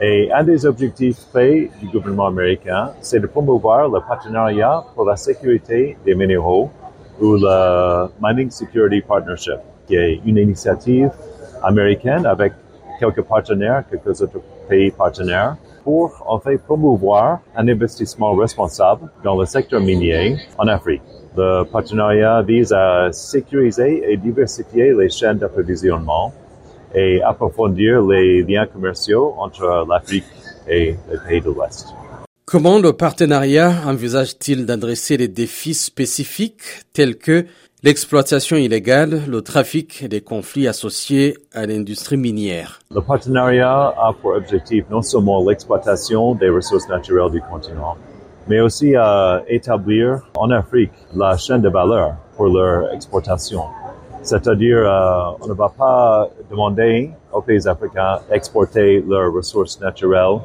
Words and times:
Et 0.00 0.28
un 0.32 0.42
des 0.42 0.66
objectifs 0.66 1.20
faits 1.32 1.70
du 1.80 1.86
gouvernement 1.86 2.26
américain, 2.26 2.90
c'est 3.00 3.20
de 3.20 3.28
promouvoir 3.28 3.88
le 3.88 4.00
partenariat 4.00 4.82
pour 4.92 5.04
la 5.04 5.14
sécurité 5.14 5.96
des 6.04 6.16
minéraux 6.16 6.68
ou 7.20 7.36
le 7.36 8.08
Mining 8.20 8.50
Security 8.50 9.02
Partnership, 9.02 9.60
qui 9.86 9.94
est 9.94 10.20
une 10.26 10.38
initiative 10.38 11.12
américaine 11.62 12.26
avec 12.26 12.54
quelques 12.98 13.22
partenaires, 13.22 13.84
quelques 13.88 14.20
autres 14.20 14.40
pays 14.68 14.90
partenaires, 14.90 15.56
pour 15.84 16.24
en 16.26 16.40
fait 16.40 16.58
promouvoir 16.58 17.38
un 17.54 17.68
investissement 17.68 18.34
responsable 18.34 19.08
dans 19.22 19.38
le 19.38 19.46
secteur 19.46 19.80
minier 19.80 20.36
en 20.58 20.66
Afrique. 20.66 21.02
Le 21.36 21.62
partenariat 21.62 22.42
vise 22.42 22.72
à 22.72 23.12
sécuriser 23.12 24.02
et 24.10 24.16
diversifier 24.16 24.92
les 24.92 25.08
chaînes 25.08 25.38
d'approvisionnement 25.38 26.32
et 26.94 27.22
approfondir 27.22 28.02
les 28.02 28.42
liens 28.42 28.66
commerciaux 28.66 29.34
entre 29.38 29.86
l'Afrique 29.88 30.24
et 30.68 30.96
les 31.10 31.18
pays 31.28 31.40
de 31.40 31.46
l'Ouest. 31.46 31.88
Comment 32.46 32.78
le 32.78 32.92
partenariat 32.92 33.72
envisage-t-il 33.86 34.66
d'adresser 34.66 35.16
les 35.16 35.28
défis 35.28 35.74
spécifiques 35.74 36.84
tels 36.92 37.16
que 37.16 37.46
l'exploitation 37.82 38.56
illégale, 38.56 39.22
le 39.26 39.40
trafic 39.42 40.02
et 40.02 40.08
les 40.08 40.20
conflits 40.20 40.68
associés 40.68 41.36
à 41.52 41.66
l'industrie 41.66 42.16
minière? 42.16 42.80
Le 42.94 43.00
partenariat 43.00 43.94
a 43.98 44.12
pour 44.20 44.32
objectif 44.32 44.84
non 44.90 45.02
seulement 45.02 45.42
l'exploitation 45.48 46.34
des 46.34 46.50
ressources 46.50 46.88
naturelles 46.88 47.32
du 47.32 47.40
continent, 47.40 47.96
mais 48.46 48.60
aussi 48.60 48.94
à 48.94 49.42
établir 49.48 50.20
en 50.36 50.50
Afrique 50.50 50.92
la 51.14 51.36
chaîne 51.36 51.62
de 51.62 51.70
valeur 51.70 52.14
pour 52.36 52.48
leur 52.48 52.92
exportation. 52.92 53.62
C'est-à-dire, 54.24 54.78
euh, 54.78 55.36
on 55.42 55.48
ne 55.48 55.52
va 55.52 55.68
pas 55.68 56.28
demander 56.50 57.10
aux 57.30 57.42
pays 57.42 57.68
africains 57.68 58.20
d'exporter 58.30 59.04
leurs 59.06 59.30
ressources 59.30 59.78
naturelles 59.80 60.40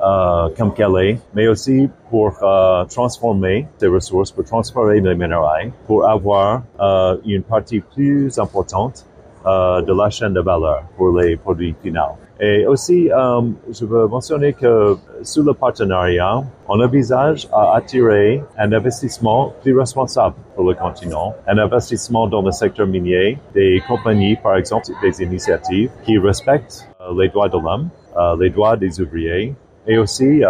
euh, 0.00 0.48
comme 0.56 0.72
qu'elle 0.72 0.96
est, 1.02 1.18
mais 1.34 1.48
aussi 1.48 1.90
pour 2.10 2.32
euh, 2.42 2.84
transformer 2.84 3.66
ces 3.78 3.88
ressources, 3.88 4.30
pour 4.30 4.44
transformer 4.44 5.00
les 5.00 5.16
minéraux, 5.16 5.70
pour 5.86 6.08
avoir 6.08 6.62
euh, 6.80 7.16
une 7.26 7.42
partie 7.42 7.80
plus 7.80 8.38
importante 8.38 9.04
euh, 9.46 9.82
de 9.82 9.92
la 9.92 10.10
chaîne 10.10 10.32
de 10.32 10.40
valeur 10.40 10.84
pour 10.96 11.18
les 11.18 11.36
produits 11.36 11.74
finaux. 11.82 12.16
Et 12.40 12.66
aussi, 12.66 13.10
euh, 13.12 13.42
je 13.70 13.84
veux 13.84 14.08
mentionner 14.08 14.52
que 14.52 14.96
sous 15.22 15.42
le 15.42 15.54
partenariat, 15.54 16.42
on 16.68 16.80
envisage 16.80 17.48
à 17.52 17.76
attirer 17.76 18.42
un 18.58 18.72
investissement 18.72 19.52
plus 19.62 19.78
responsable 19.78 20.34
pour 20.56 20.68
le 20.68 20.74
continent, 20.74 21.34
un 21.46 21.58
investissement 21.58 22.26
dans 22.26 22.42
le 22.42 22.50
secteur 22.50 22.86
minier, 22.86 23.38
des 23.54 23.80
compagnies, 23.86 24.36
par 24.36 24.56
exemple, 24.56 24.86
des 25.02 25.22
initiatives 25.22 25.90
qui 26.04 26.18
respectent 26.18 26.88
euh, 27.00 27.14
les 27.20 27.28
droits 27.28 27.48
de 27.48 27.58
l'homme, 27.58 27.88
euh, 28.16 28.36
les 28.40 28.50
droits 28.50 28.76
des 28.76 29.00
ouvriers, 29.00 29.54
et 29.86 29.98
aussi 29.98 30.40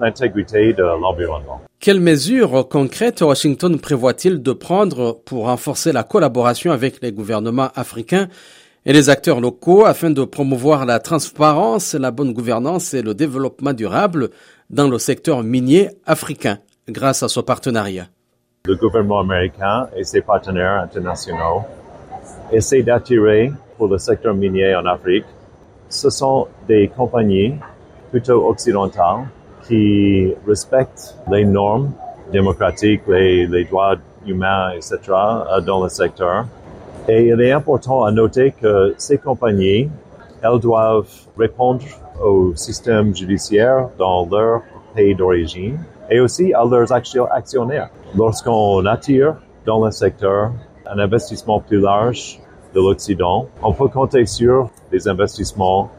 l'intégrité 0.00 0.72
de 0.72 0.82
l'environnement. 0.82 1.60
Quelles 1.80 2.00
mesures 2.00 2.66
concrètes 2.66 3.20
Washington 3.20 3.78
prévoit-il 3.78 4.42
de 4.42 4.52
prendre 4.52 5.20
pour 5.26 5.44
renforcer 5.44 5.92
la 5.92 6.02
collaboration 6.02 6.72
avec 6.72 7.02
les 7.02 7.12
gouvernements 7.12 7.68
africains 7.74 8.28
et 8.86 8.92
les 8.92 9.08
acteurs 9.08 9.40
locaux 9.40 9.86
afin 9.86 10.10
de 10.10 10.24
promouvoir 10.24 10.84
la 10.84 10.98
transparence, 10.98 11.94
la 11.94 12.10
bonne 12.10 12.32
gouvernance 12.32 12.92
et 12.92 13.02
le 13.02 13.14
développement 13.14 13.72
durable 13.72 14.30
dans 14.68 14.88
le 14.88 14.98
secteur 14.98 15.42
minier 15.42 15.90
africain 16.04 16.58
grâce 16.88 17.22
à 17.22 17.28
ce 17.28 17.40
partenariat 17.40 18.06
Le 18.66 18.76
gouvernement 18.76 19.20
américain 19.20 19.88
et 19.96 20.04
ses 20.04 20.20
partenaires 20.20 20.82
internationaux 20.82 21.62
essaient 22.52 22.82
d'attirer 22.82 23.52
pour 23.78 23.88
le 23.88 23.98
secteur 23.98 24.34
minier 24.34 24.74
en 24.74 24.84
Afrique. 24.84 25.24
Ce 25.88 26.10
sont 26.10 26.48
des 26.68 26.88
compagnies 26.88 27.54
plutôt 28.10 28.48
occidentales 28.48 29.26
qui 29.66 30.32
respectent 30.46 31.16
les 31.30 31.44
normes 31.44 31.92
démocratiques, 32.32 33.02
les, 33.08 33.46
les 33.46 33.64
droits 33.64 33.96
humains, 34.26 34.72
etc. 34.72 34.98
dans 35.66 35.82
le 35.82 35.88
secteur. 35.88 36.46
Et 37.06 37.26
il 37.26 37.40
est 37.42 37.52
important 37.52 38.02
à 38.04 38.10
noter 38.10 38.52
que 38.52 38.94
ces 38.96 39.18
compagnies, 39.18 39.90
elles 40.42 40.58
doivent 40.58 41.10
répondre 41.36 41.84
au 42.24 42.54
système 42.56 43.14
judiciaire 43.14 43.90
dans 43.98 44.26
leur 44.26 44.62
pays 44.94 45.14
d'origine 45.14 45.78
et 46.10 46.20
aussi 46.20 46.54
à 46.54 46.64
leurs 46.64 46.90
actionnaires. 46.92 47.90
Lorsqu'on 48.16 48.86
attire 48.86 49.36
dans 49.66 49.84
le 49.84 49.90
secteur 49.90 50.52
un 50.86 50.98
investissement 50.98 51.60
plus 51.60 51.80
large 51.80 52.40
de 52.74 52.80
l'Occident, 52.80 53.48
on 53.62 53.72
peut 53.74 53.88
compter 53.88 54.24
sur 54.24 54.70
des 54.90 55.06
investissements 55.06 55.90